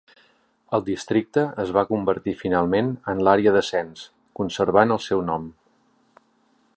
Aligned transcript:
El 0.77 0.83
districte 0.87 1.43
es 1.63 1.73
va 1.75 1.83
convertir 1.89 2.33
finalment 2.39 2.89
en 3.13 3.21
l'àrea 3.27 3.55
de 3.59 3.63
cens, 3.69 4.09
conservant 4.43 4.97
el 4.97 5.03
seu 5.09 5.25
nom. 5.29 5.47